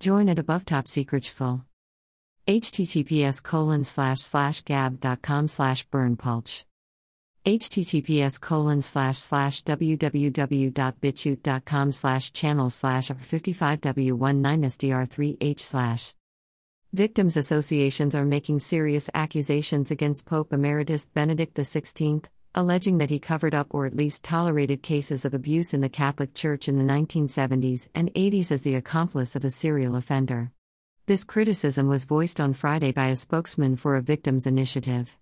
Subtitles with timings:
[0.00, 1.24] join at above top secret
[2.46, 6.64] https colon slash slash gab.com slash berndpulch
[7.46, 16.12] https colon slash slash www.bitchute.com slash channel slash 55w19sdr3h slash.
[16.92, 22.24] Victims' associations are making serious accusations against Pope Emeritus Benedict XVI,
[22.56, 26.32] alleging that he covered up or at least tolerated cases of abuse in the Catholic
[26.32, 30.50] Church in the 1970s and 80s as the accomplice of a serial offender.
[31.04, 35.18] This criticism was voiced on Friday by a spokesman for a victims' initiative.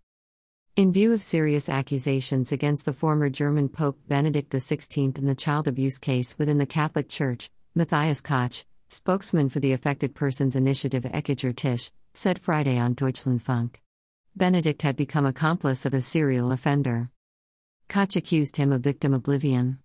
[0.77, 5.67] In view of serious accusations against the former German Pope Benedict XVI in the child
[5.67, 11.55] abuse case within the Catholic Church, Matthias Katsch, spokesman for the Affected Persons Initiative Eckiger
[11.55, 13.77] Tisch, said Friday on Deutschlandfunk.
[14.37, 17.11] Benedict had become accomplice of a serial offender.
[17.89, 19.79] Katsch accused him of victim oblivion.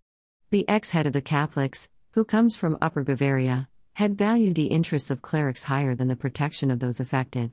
[0.50, 5.12] The ex head of the Catholics, who comes from Upper Bavaria, had valued the interests
[5.12, 7.52] of clerics higher than the protection of those affected.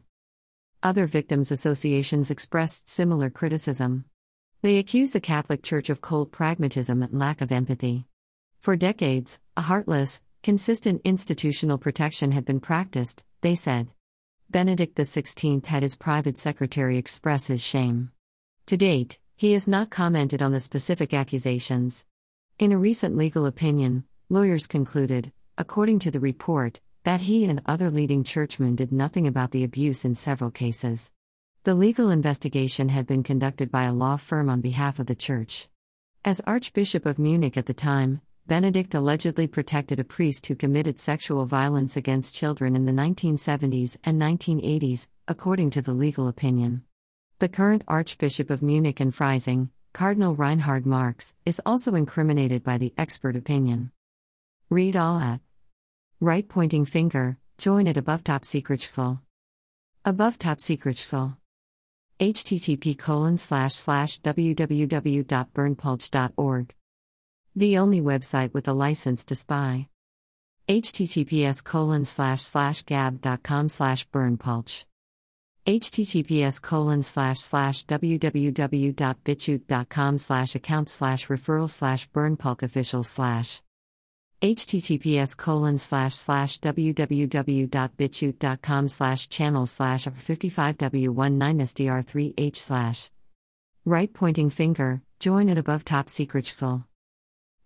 [0.82, 4.04] Other victims' associations expressed similar criticism.
[4.62, 8.06] They accused the Catholic Church of cold pragmatism and lack of empathy.
[8.60, 13.88] For decades, a heartless, Consistent institutional protection had been practiced, they said.
[14.48, 18.12] Benedict XVI had his private secretary express his shame.
[18.66, 22.06] To date, he has not commented on the specific accusations.
[22.58, 27.90] In a recent legal opinion, lawyers concluded, according to the report, that he and other
[27.90, 31.12] leading churchmen did nothing about the abuse in several cases.
[31.64, 35.68] The legal investigation had been conducted by a law firm on behalf of the church.
[36.24, 41.44] As Archbishop of Munich at the time, Benedict allegedly protected a priest who committed sexual
[41.44, 46.84] violence against children in the 1970s and 1980s, according to the legal opinion.
[47.38, 52.94] The current Archbishop of Munich and Freising, Cardinal Reinhard Marx, is also incriminated by the
[52.96, 53.92] expert opinion.
[54.70, 55.40] Read all at
[56.18, 59.20] right pointing finger, join at above top secret full.
[60.02, 61.36] Above top secret full.
[62.18, 66.74] http colon slash slash www.berndpulch.org
[67.54, 69.88] the only website with a license to spy.
[70.68, 74.86] https colon slash slash gab.com slash berndpulch
[75.66, 83.60] https colon slash slash www.bitchute.com slash account slash referral slash berndpulch official slash
[84.40, 93.10] https colon slash slash www.bitchute.com slash channel slash 55w19sdr3h slash
[93.84, 96.84] right pointing finger join at above top secret full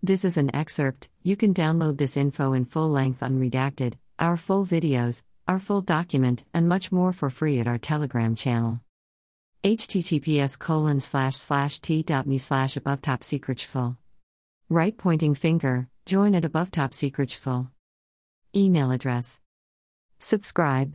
[0.02, 4.64] this is an excerpt, you can download this info in full length unredacted, our full
[4.64, 8.80] videos, our full document, and much more for free at our Telegram channel.
[9.64, 13.96] https colon slash slash t.me slash above top.
[14.68, 16.92] Right pointing finger, join at above top.
[18.54, 19.40] Email address.
[20.20, 20.94] Subscribe.